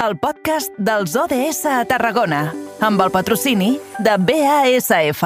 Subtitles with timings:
[0.00, 2.46] el podcast dels ODS a Tarragona,
[2.80, 5.20] amb el patrocini de BASF.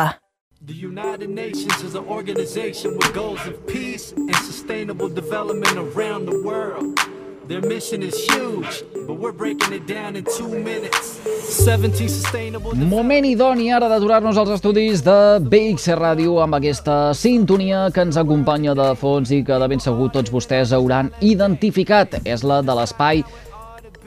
[0.66, 6.40] The United Nations is an organization with goals of peace and sustainable development around the
[6.42, 6.98] world.
[7.46, 11.20] Their mission is huge, but we're breaking it down in two minutes.
[11.44, 12.74] 17 sustainable...
[12.74, 18.74] Moment idoni ara d'aturar-nos als estudis de BX Ràdio amb aquesta sintonia que ens acompanya
[18.74, 22.18] de fons i que de ben segur tots vostès hauran identificat.
[22.24, 23.22] És la de l'espai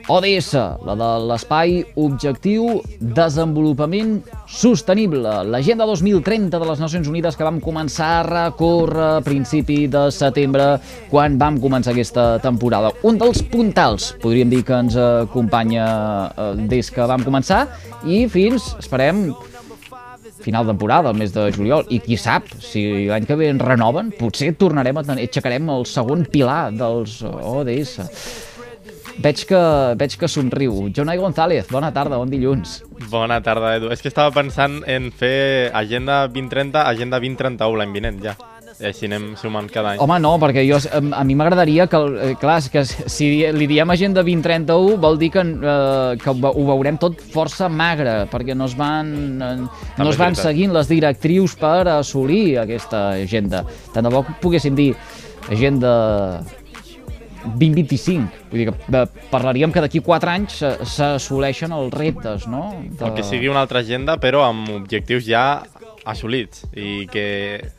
[0.07, 0.53] ODS,
[0.87, 8.07] la de l'espai Objectiu Desenvolupament Sostenible, l'Agenda 2030 de les Nacions Unides que vam començar
[8.21, 10.69] a recórrer a principi de setembre
[11.11, 12.93] quan vam començar aquesta temporada.
[13.03, 15.85] Un dels puntals, podríem dir que ens acompanya
[16.31, 17.65] eh, des que vam començar
[18.07, 19.27] i fins, esperem,
[20.39, 23.63] final de temporada, el mes de juliol, i qui sap, si l'any que ve ens
[23.63, 27.97] renoven, potser tornarem a tenir, aixecarem el segon pilar dels ODS.
[29.17, 29.59] Veig que,
[29.97, 30.75] veig que somriu.
[30.93, 32.83] Jonai González, bona tarda, bon dilluns.
[33.09, 33.89] Bona tarda, Edu.
[33.93, 38.35] És que estava pensant en fer Agenda 2030, Agenda 2031 l'any vinent, ja.
[38.77, 40.01] I així anem sumant cada any.
[40.03, 44.21] Home, no, perquè jo, a mi m'agradaria que, eh, clar, que si li diem Agenda
[44.21, 49.41] 2031 vol dir que, eh, que ho veurem tot força magre, perquè no es van,
[49.41, 49.55] eh,
[49.97, 53.65] no es van seguint les directrius per assolir aquesta agenda.
[53.93, 54.93] Tant de bo poguéssim dir
[55.49, 56.43] agenda
[57.45, 58.43] 2025.
[58.51, 60.59] Vull dir que parlaríem que d'aquí 4 anys
[60.95, 62.69] s'assoleixen els reptes, no?
[62.89, 63.03] De...
[63.05, 65.47] El que sigui una altra agenda, però amb objectius ja
[66.07, 67.25] assolits i que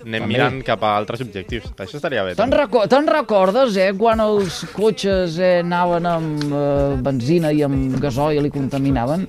[0.05, 0.29] anem També.
[0.29, 1.71] mirant cap a altres objectius.
[1.73, 2.35] Això estaria bé.
[2.39, 7.97] Te'n reco te recordes, eh, quan els cotxes eh, anaven amb eh, benzina i amb
[8.03, 9.27] gasoil i contaminaven?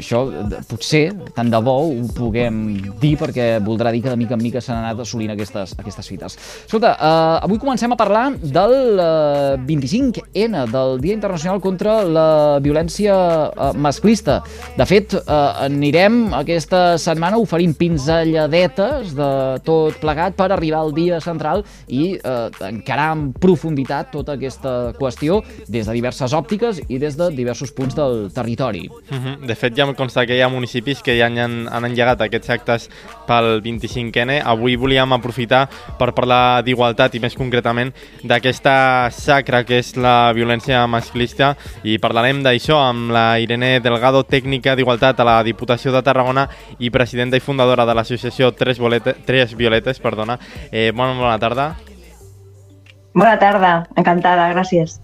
[0.00, 0.24] Això
[0.68, 1.04] potser,
[1.36, 2.60] tant de bo, ho puguem
[3.00, 6.38] dir perquè voldrà dir que de mica en mica s'han anat assolint aquestes, aquestes fites.
[6.66, 12.28] Escolta, eh, avui comencem a parlar del eh, 25N, del Dia Internacional contra la
[12.64, 13.14] Violència
[13.50, 14.40] eh, Masclista.
[14.76, 19.30] De fet, eh, anirem aquesta setmana oferint pinzelladetes de
[19.66, 25.40] tot plegat per arribar al dia central i eh, encarar en profunditat tota aquesta qüestió
[25.68, 28.88] des de diverses òptiques i des de diversos punts del territori.
[28.88, 29.24] Uh mhm.
[29.24, 29.46] -huh.
[29.46, 32.50] De fet, ja em consta que hi ha municipis que ja han, han engegat aquests
[32.54, 32.88] actes
[33.28, 34.40] pel 25N.
[34.44, 35.66] Avui volíem aprofitar
[36.00, 37.92] per parlar d'igualtat i més concretament
[38.24, 44.76] d'aquesta sacra que és la violència masclista i parlarem d'això amb la Irene Delgado, tècnica
[44.76, 48.80] d'igualtat a la Diputació de Tarragona i presidenta i fundadora de l'associació Tres,
[49.26, 50.00] Tres Violetes.
[50.00, 50.38] Perdona.
[50.70, 51.74] Eh, bona, bona tarda.
[53.14, 55.03] Bona tarda, encantada, gràcies.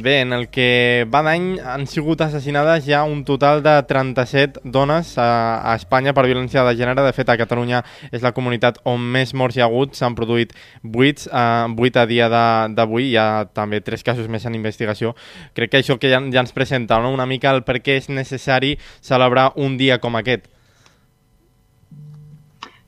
[0.00, 5.10] Bé, en el que va d'any han sigut assassinades ja un total de 37 dones
[5.20, 7.04] a, a Espanya per violència de gènere.
[7.04, 9.92] De fet, a Catalunya és la comunitat on més morts hi ha hagut.
[9.98, 13.10] S'han produït 8, eh, 8 a dia d'avui.
[13.10, 15.12] Hi ha també 3 casos més en investigació.
[15.58, 17.12] Crec que això que ja, ja ens presenta no?
[17.12, 20.48] una mica el per què és necessari celebrar un dia com aquest.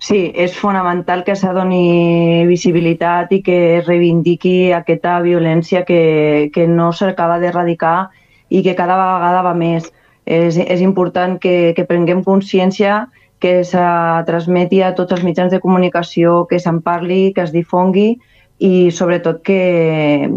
[0.02, 6.88] Sí, és fonamental que s'adoni visibilitat i que es reivindiqui aquesta violència que, que no
[6.90, 8.10] s'acaba d'erradicar
[8.50, 9.86] i que cada vegada va més.
[10.26, 13.04] És, és important que, que prenguem consciència,
[13.38, 13.86] que se
[14.26, 18.16] transmeti a tots els mitjans de comunicació, que se'n parli, que es difongui
[18.58, 19.62] i sobretot que,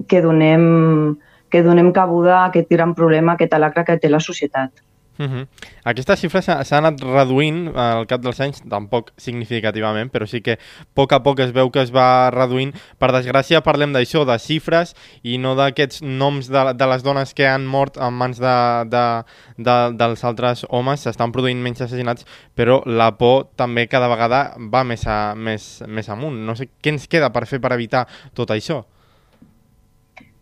[0.05, 1.17] que, donem,
[1.49, 4.84] que donem cabuda a aquest gran problema, a aquesta lacra que té la societat.
[5.17, 5.47] Uh -huh.
[5.83, 10.57] Aquesta xifra s'ha anat reduint al cap dels anys, tampoc significativament, però sí que a
[10.93, 12.73] poc a poc es veu que es va reduint.
[12.99, 17.47] Per desgràcia parlem d'això, de xifres i no d'aquests noms de, de les dones que
[17.47, 19.23] han mort en mans de, de,
[19.57, 20.99] de, dels altres homes.
[20.99, 26.09] S'estan produint menys assassinats, però la por també cada vegada va més, a, més, més
[26.09, 26.45] amunt.
[26.45, 28.85] No sé què ens queda per fer per evitar tot això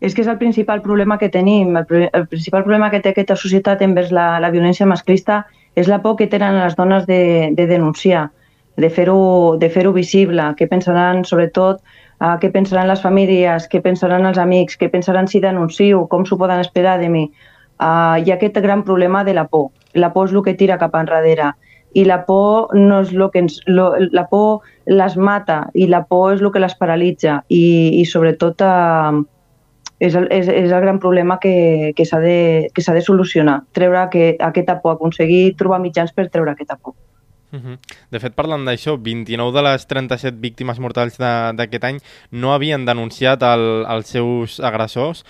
[0.04, 1.78] és que és el principal problema que tenim.
[1.80, 5.46] El, el principal problema que té aquesta societat envers la, la violència masclista
[5.80, 8.28] és la por que tenen les dones de, de denunciar,
[8.76, 11.80] de fer-ho de fer visible, què pensaran sobretot
[12.20, 16.38] uh, què pensaran les famílies, què pensaran els amics, què pensaran si denuncio, com s'ho
[16.38, 17.30] poden esperar de mi.
[17.80, 19.72] Uh, hi ha aquest gran problema de la por.
[19.96, 21.54] La por és el que tira cap enrere
[21.94, 26.04] i la por no és lo que ens, lo, la por les mata i la
[26.10, 29.22] por és el que les paralitza i, i sobretot uh,
[30.04, 33.62] és el, és, és el gran problema que, que s'ha de, que de solucionar.
[33.72, 36.96] Treure aquest, aquesta por, aconseguir trobar mitjans per treure aquesta por.
[37.54, 37.78] Uh -huh.
[38.10, 42.00] De fet, parlant d'això, 29 de les 37 víctimes mortals d'aquest any
[42.32, 45.24] no havien denunciat el, els seus agressors.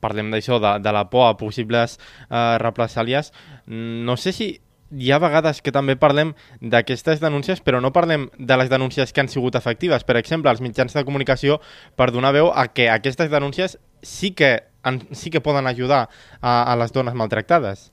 [0.00, 1.98] Parlem d'això, de, de la por a possibles
[2.30, 3.32] uh, represàlies.
[3.66, 4.60] No sé si
[4.98, 9.22] hi ha vegades que també parlem d'aquestes denúncies, però no parlem de les denúncies que
[9.22, 10.04] han sigut efectives.
[10.04, 11.60] Per exemple, els mitjans de comunicació
[11.96, 16.08] per donar veu a que aquestes denúncies sí que en, sí que poden ajudar
[16.40, 17.90] a, a les dones maltractades?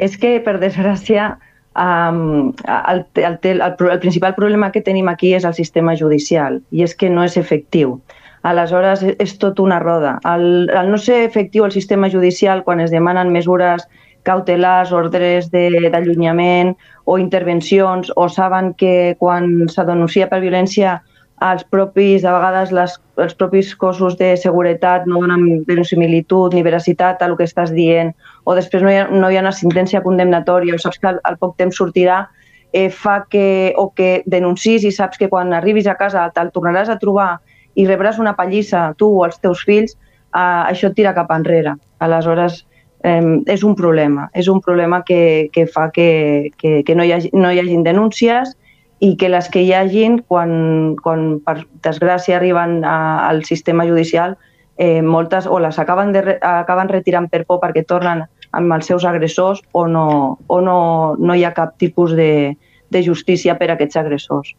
[0.00, 1.34] És que, per desgràcia,
[1.76, 6.84] um, el, el, el, el, principal problema que tenim aquí és el sistema judicial i
[6.86, 8.00] és que no és efectiu.
[8.42, 10.14] Aleshores, és tot una roda.
[10.24, 13.84] El, el no ser efectiu el sistema judicial quan es demanen mesures
[14.26, 16.74] cautelars, ordres d'allunyament
[17.04, 21.00] o intervencions, o saben que quan se denuncia per violència
[21.40, 27.22] els propis, a vegades les, els propis cossos de seguretat no donen verosimilitud ni veracitat
[27.22, 28.12] a el que estàs dient,
[28.44, 31.20] o després no hi ha, no hi ha una sentència condemnatòria, o saps que al,
[31.24, 32.26] al poc temps sortirà,
[32.72, 36.92] eh, fa que, o que denuncis i saps que quan arribis a casa te'l tornaràs
[36.92, 37.32] a trobar
[37.74, 41.78] i rebràs una pallissa, tu o els teus fills, eh, això et tira cap enrere.
[42.04, 42.66] Aleshores,
[43.04, 44.28] eh, és un problema.
[44.34, 47.84] És un problema que, que fa que, que, que no, hi hagi, no hi hagin
[47.86, 48.56] denúncies
[49.00, 54.36] i que les que hi hagin, quan, quan per desgràcia arriben a, al sistema judicial,
[54.76, 58.26] eh, moltes o les acaben, de, acaben retirant per por perquè tornen
[58.56, 60.80] amb els seus agressors o no, o no,
[61.18, 62.56] no hi ha cap tipus de,
[62.90, 64.52] de justícia per a aquests agressors.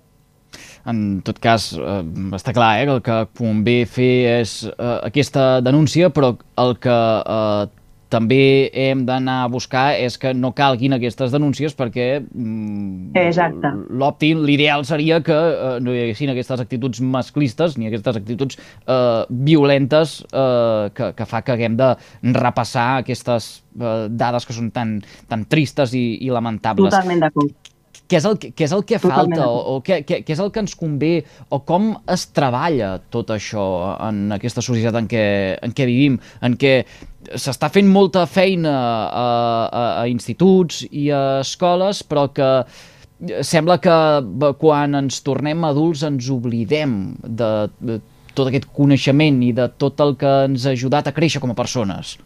[0.89, 2.01] En tot cas, eh,
[2.33, 6.33] està clar eh, que el que convé fer és eh, aquesta denúncia, però
[6.63, 7.67] el que eh,
[8.11, 13.15] també hem d'anar a buscar és que no calguin aquestes denúncies perquè mm,
[14.01, 19.23] l'òptim, l'ideal seria que eh, no hi haguessin aquestes actituds masclistes ni aquestes actituds eh,
[19.29, 21.93] violentes eh, que, que fa que haguem de
[22.35, 24.99] repassar aquestes eh, dades que són tan,
[25.31, 26.91] tan tristes i, i lamentables.
[26.91, 27.70] Totalment d'acord
[28.11, 29.39] què és el, què és el que Totalment.
[29.39, 31.13] falta o, o què, què, què és el que ens convé
[31.49, 33.63] o com es treballa tot això
[34.09, 35.25] en aquesta societat en què,
[35.63, 36.81] en què vivim, en què
[37.39, 42.51] s'està fent molta feina a, a, a instituts i a escoles, però que
[43.45, 43.97] sembla que
[44.59, 47.99] quan ens tornem adults ens oblidem de, de
[48.33, 51.57] tot aquest coneixement i de tot el que ens ha ajudat a créixer com a
[51.57, 52.17] persones.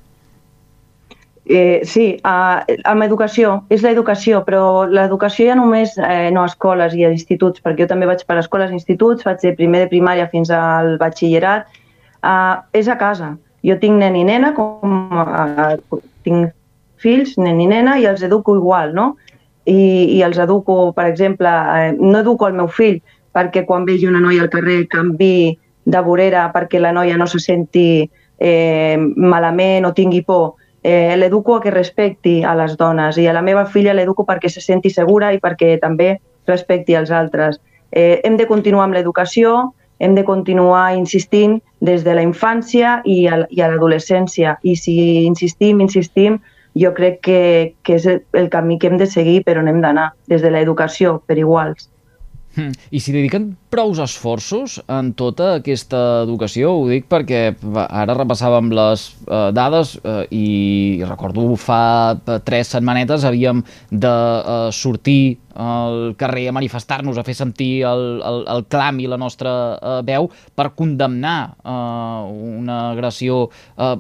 [1.46, 6.96] Eh, sí, uh, amb educació, és l'educació, però l'educació ja només eh, no a escoles
[6.98, 9.92] i a instituts, perquè jo també vaig per escoles i instituts, vaig de primer de
[9.92, 11.70] primària fins al batxillerat,
[12.26, 13.36] uh, és a casa.
[13.66, 16.50] Jo tinc nen i nena, com uh, tinc
[16.98, 19.12] fills, nen i nena, i els educo igual, no?
[19.70, 23.00] I, i els educo, per exemple, eh, no educo el meu fill
[23.36, 27.42] perquè quan vegi una noia al carrer canvi de vorera perquè la noia no se
[27.42, 30.56] senti eh, malament o tingui por.
[30.86, 34.52] Eh, l'educo a que respecti a les dones i a la meva filla l'educo perquè
[34.54, 37.58] se senti segura i perquè també respecti als altres.
[37.90, 43.26] Eh, hem de continuar amb l'educació, hem de continuar insistint des de la infància i
[43.26, 44.60] a, l'adolescència.
[44.62, 44.96] I si
[45.26, 46.38] insistim, insistim,
[46.78, 47.42] jo crec que,
[47.82, 51.18] que és el camí que hem de seguir per on hem d'anar, des de l'educació,
[51.26, 51.90] per iguals.
[52.56, 52.78] Hmm.
[52.94, 57.42] I si dediquen prous esforços en tota aquesta educació, ho dic perquè
[57.84, 60.48] ara repassàvem les eh, dades eh, i
[61.04, 61.82] recordo fa
[62.16, 68.04] eh, tres setmanetes havíem de eh, sortir al carrer a manifestar-nos, a fer sentir el,
[68.20, 73.96] el, el clam i la nostra uh, veu per condemnar uh, una agressió uh,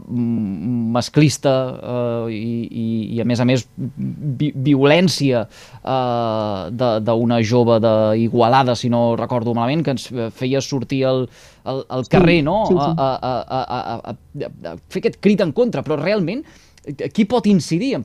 [0.95, 8.75] masclista uh, i, i, i, a més a més, vi violència uh, d'una jove d'Igualada,
[8.75, 11.25] si no recordo malament, que ens feia sortir al,
[11.63, 12.79] al, al carrer, no?, sí, sí.
[12.79, 16.43] A, a, a, a, a, a fer aquest crit en contra, però realment
[16.85, 17.95] qui pot incidir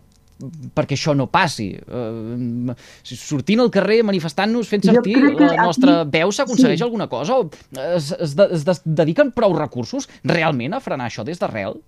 [0.74, 1.68] perquè això no passi.
[1.84, 2.72] Uh,
[3.04, 6.14] sortint al carrer, manifestant-nos, fent sentir la nostra aquí...
[6.16, 6.86] veu, s'aconsegueix sí.
[6.86, 7.40] alguna cosa?
[7.42, 7.50] O
[7.96, 11.80] es, es, de, es dediquen prou recursos realment a frenar això des d'arrel?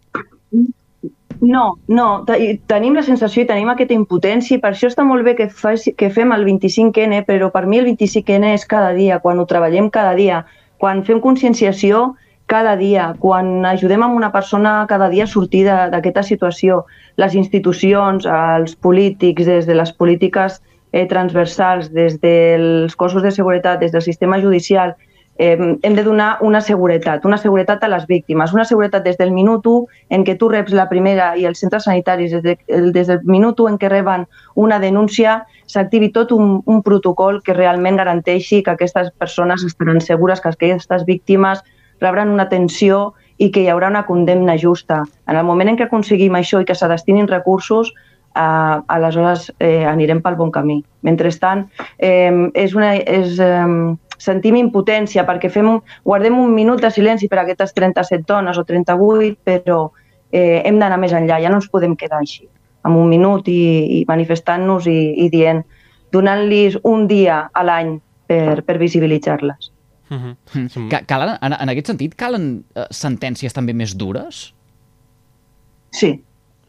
[1.42, 2.24] No, no,
[2.70, 5.90] tenim la sensació i tenim aquesta impotència i per això està molt bé que, faci,
[5.98, 9.88] que fem el 25N, però per mi el 25N és cada dia, quan ho treballem
[9.90, 10.44] cada dia,
[10.78, 12.12] quan fem conscienciació
[12.46, 16.84] cada dia, quan ajudem a una persona cada dia a sortir d'aquesta situació,
[17.18, 20.60] les institucions, els polítics, des de les polítiques
[20.92, 24.94] eh, transversals, des dels cossos de seguretat, des del sistema judicial,
[25.38, 29.32] eh, hem de donar una seguretat, una seguretat a les víctimes, una seguretat des del
[29.32, 32.56] minut 1 en què tu reps la primera i els centres sanitaris, des, de,
[32.92, 37.56] des del minut 1 en què reben una denúncia, s'activi tot un, un protocol que
[37.56, 41.64] realment garanteixi que aquestes persones estaran segures, que aquestes víctimes
[42.00, 45.02] rebran una atenció i que hi haurà una condemna justa.
[45.26, 47.92] En el moment en què aconseguim això i que se destinin recursos,
[48.36, 50.82] eh, aleshores eh, anirem pel bon camí.
[51.02, 51.66] Mentrestant,
[51.98, 53.66] eh, és una, és, eh,
[54.22, 58.58] sentim impotència perquè fem un, guardem un minut de silenci per a aquestes 37 dones
[58.58, 59.84] o 38, però
[60.30, 62.46] eh, hem d'anar més enllà, ja no ens podem quedar així,
[62.86, 63.62] amb un minut i,
[63.98, 65.62] i manifestant-nos i, i dient,
[66.14, 67.96] donant-los un dia a l'any
[68.28, 69.70] per, per visibilitzar-les.
[70.12, 71.04] Uh -huh.
[71.06, 74.52] Calen, en, en aquest sentit, calen uh, sentències també més dures?
[75.90, 76.22] Sí,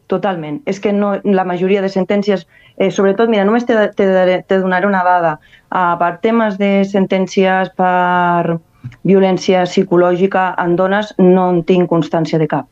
[0.06, 0.60] totalment.
[0.66, 2.46] És que no, la majoria de sentències,
[2.76, 4.06] eh, sobretot, mira, només te, te,
[4.46, 5.38] te donaré una dada.
[5.74, 8.58] Uh, per temes de sentències per
[9.04, 12.68] violència psicològica en dones no en tinc constància de cap.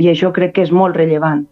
[0.00, 1.44] I això crec que és molt rellevant.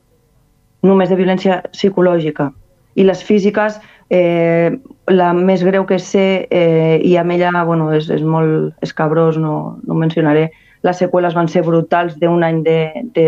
[0.83, 2.51] Només de violència psicològica.
[2.99, 3.79] I les físiques,
[4.11, 4.73] eh,
[5.09, 9.79] la més greu que sé, eh, i amb ella bueno, és, és molt escabrós, no,
[9.87, 10.51] no mencionaré,
[10.83, 12.79] les seqüeles van ser brutals d'un any de,
[13.15, 13.27] de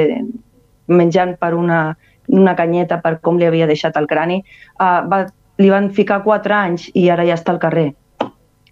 [0.87, 1.97] menjant per una,
[2.29, 4.41] una canyeta per com li havia deixat el crani.
[4.79, 5.25] Uh, va,
[5.59, 7.93] li van ficar 4 anys i ara ja està al carrer.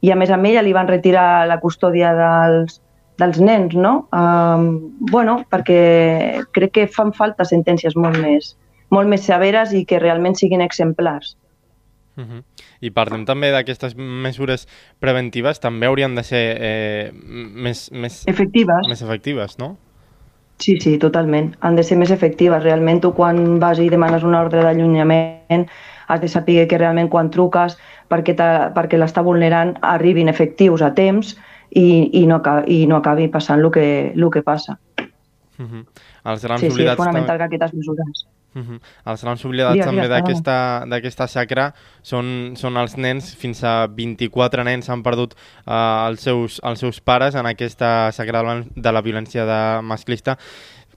[0.02, 2.80] I a més a ella li van retirar la custòdia dels,
[3.22, 4.08] dels nens, no?
[4.10, 8.56] Uh, bueno, perquè crec que fan falta sentències molt més,
[8.90, 11.36] molt més severes i que realment siguin exemplars.
[12.16, 12.42] Uh -huh.
[12.80, 14.66] I parlem també d'aquestes mesures
[14.98, 18.24] preventives, també haurien de ser eh, més, més...
[18.26, 18.88] Efectives.
[18.88, 19.76] Més efectives, no?
[20.62, 21.56] Sí, sí, totalment.
[21.66, 22.62] Han de ser més efectives.
[22.62, 25.66] Realment tu quan vas i demanes una ordre d'allunyament
[26.06, 27.74] has de saber que realment quan truques
[28.12, 28.36] perquè,
[28.76, 31.32] perquè l'està vulnerant arribin efectius a temps
[31.70, 31.86] i,
[32.20, 32.38] i, no,
[32.68, 34.78] i no acabi passant el que, el que passa.
[35.58, 35.84] Uh -huh.
[36.30, 36.76] Els grans sí, oblidats...
[36.76, 38.26] Sí, és fonamental que aquestes mesures.
[38.54, 38.80] Uh -huh.
[39.06, 45.02] Els grans oblidats també d'aquesta xacra són, són els nens, fins a 24 nens han
[45.02, 45.34] perdut
[45.66, 50.36] uh, els, seus, els seus pares en aquesta xacra de la violència de masclista.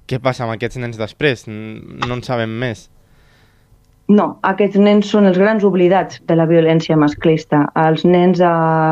[0.05, 1.47] Què passa amb aquests nens després?
[1.47, 2.89] No en sabem més.
[4.07, 7.63] No, aquests nens són els grans oblidats de la violència masclista.
[7.87, 8.51] Els nens a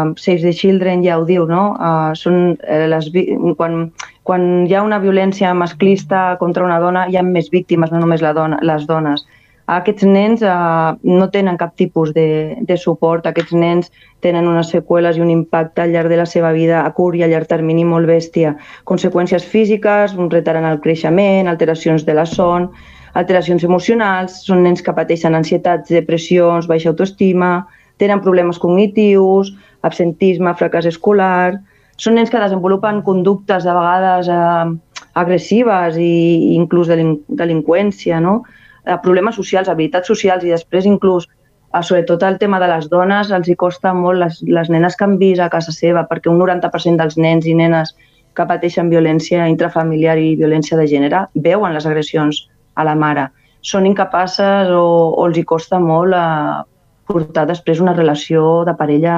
[0.10, 1.76] uh, Save the Children ja ho diu, no?
[1.78, 3.12] Uh, són, uh, les,
[3.60, 3.92] quan,
[4.24, 8.24] quan hi ha una violència masclista contra una dona hi ha més víctimes, no només
[8.24, 9.26] la dona, les dones.
[9.74, 13.92] Aquests nens uh, no tenen cap tipus de, de suport, aquests nens
[14.24, 17.24] tenen unes seqüeles i un impacte al llarg de la seva vida a curt i
[17.24, 18.58] a llarg termini molt bèstia.
[18.84, 22.68] Conseqüències físiques, un retard en el creixement, alteracions de la son,
[23.16, 27.62] alteracions emocionals, són nens que pateixen ansietats, depressions, baixa autoestima,
[28.04, 29.54] tenen problemes cognitius,
[29.84, 31.62] absentisme, fracàs escolar...
[32.04, 34.74] Són nens que desenvolupen conductes de vegades eh,
[35.22, 38.42] agressives i inclús delin delinqüència, no?
[38.84, 43.32] Eh, problemes socials, habilitats socials i després inclús eh, sobretot el tema de les dones
[43.32, 46.42] els hi costa molt les, les nenes que han vist a casa seva perquè un
[46.42, 47.94] 90% dels nens i nenes
[48.36, 52.44] que pateixen violència intrafamiliar i violència de gènere veuen les agressions
[52.76, 53.30] a la mare.
[53.64, 54.84] Són incapaces o,
[55.16, 56.62] o els hi costa molt a eh,
[57.08, 59.16] portar després una relació de parella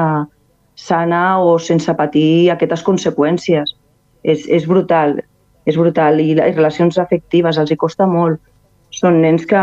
[0.75, 3.75] sana o sense patir aquestes conseqüències.
[4.23, 5.19] És, és brutal,
[5.65, 6.19] és brutal.
[6.19, 8.41] I les relacions afectives els hi costa molt.
[8.93, 9.61] Són nens que,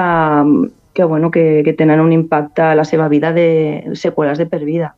[0.94, 4.64] que, bueno, que, que tenen un impacte a la seva vida de seqüeles de per
[4.64, 4.94] vida.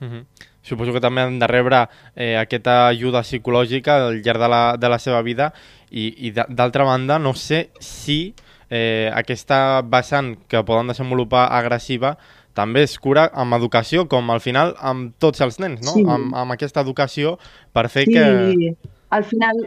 [0.00, 0.24] Mm -hmm.
[0.66, 4.88] Suposo que també han de rebre eh, aquesta ajuda psicològica al llarg de la, de
[4.88, 5.52] la seva vida
[5.90, 8.34] i, i d'altra banda, no sé si
[8.68, 12.16] eh, aquesta vessant que poden desenvolupar agressiva
[12.56, 15.94] també es cura amb educació, com al final amb tots els nens, no?
[15.94, 16.04] Sí.
[16.08, 17.36] Amb, amb aquesta educació
[17.76, 18.16] per fer sí.
[18.16, 18.74] que...
[19.10, 19.66] al final...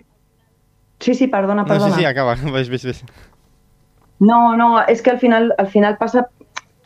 [0.99, 1.93] Sí, sí, perdona, perdona.
[1.93, 3.03] No, sí, sí, acaba, ves, ves, ves.
[4.19, 6.27] No, no, és que al final, al final passa...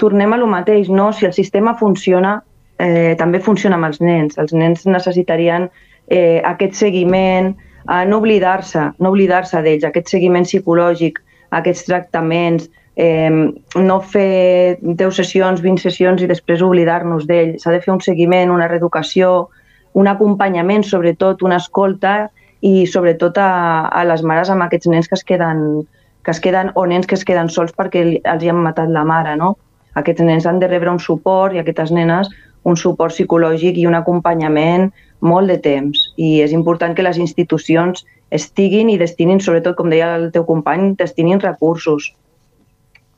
[0.01, 1.11] Tornem a lo mateix, no?
[1.13, 2.39] Si el sistema funciona,
[2.81, 4.39] eh, també funciona amb els nens.
[4.41, 5.67] Els nens necessitarien
[6.09, 7.53] eh, aquest seguiment,
[7.85, 11.21] a no oblidar-se, no oblidar-se d'ells, aquest seguiment psicològic,
[11.55, 13.29] aquests tractaments, eh,
[13.75, 17.57] no fer 10 sessions, 20 sessions i després oblidar-nos d'ell.
[17.59, 19.49] S'ha de fer un seguiment, una reeducació,
[19.93, 22.29] un acompanyament, sobretot una escolta
[22.61, 25.83] i sobretot a, a les mares amb aquests nens que es queden
[26.23, 29.03] que es queden, o nens que es queden sols perquè els hi han matat la
[29.03, 29.57] mare, no?
[29.99, 32.29] Aquests nens han de rebre un suport i aquestes nenes
[32.63, 34.89] un suport psicològic i un acompanyament
[35.23, 35.99] molt de temps.
[36.17, 40.93] I és important que les institucions estiguin i destinin, sobretot, com deia el teu company,
[40.99, 42.11] destinin recursos.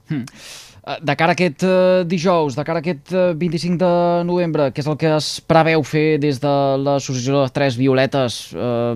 [0.10, 0.26] Hmm.
[0.86, 4.26] Eh, de cara a aquest uh, dijous, de cara a aquest uh, eh, 25 de
[4.28, 8.38] novembre, què és el que es preveu fer des de l'Associació de Tres Violetes?
[8.54, 8.94] Uh,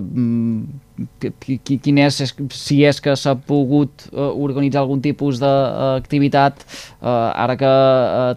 [1.66, 2.20] quin és,
[2.54, 6.60] si és que s'ha pogut organitzar algun tipus d'activitat
[7.00, 7.70] ara que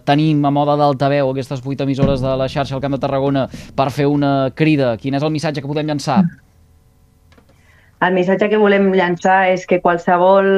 [0.08, 3.44] tenim a moda d'altaveu aquestes vuit emissores de la xarxa al Camp de Tarragona
[3.76, 6.22] per fer una crida, quin és el missatge que podem llançar?
[8.00, 10.48] El missatge que volem llançar és que qualsevol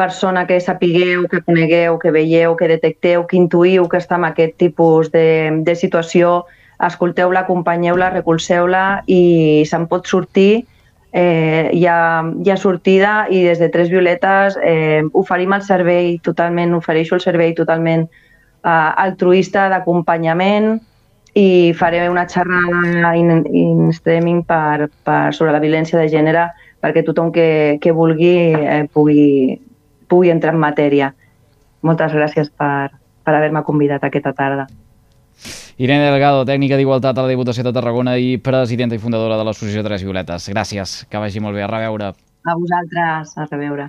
[0.00, 4.56] persona que sapigueu, que conegueu, que veieu, que detecteu, que intuïu que està en aquest
[4.56, 6.46] tipus de, de situació,
[6.80, 10.64] escolteu-la, acompanyeu-la, recolzeu-la i se'n pot sortir.
[11.12, 16.14] Eh, hi, ha, hi ha sortida i des de Tres Violetes eh, oferim el servei
[16.24, 18.70] totalment, ofereixo el servei totalment eh,
[19.04, 20.78] altruista d'acompanyament,
[21.34, 26.48] i faré una xerrada in, in streaming per, per, sobre la violència de gènere
[26.82, 29.60] perquè tothom que, que vulgui eh, pugui,
[30.10, 31.12] pugui entrar en matèria.
[31.86, 32.90] Moltes gràcies per,
[33.24, 34.66] per haver-me convidat aquesta tarda.
[35.80, 39.86] Irene Delgado, tècnica d'Igualtat a la Diputació de Tarragona i presidenta i fundadora de l'Associació
[39.86, 40.50] Tres Violetes.
[40.52, 41.64] Gràcies, que vagi molt bé.
[41.64, 42.12] A reveure.
[42.44, 43.88] A vosaltres, a reveure.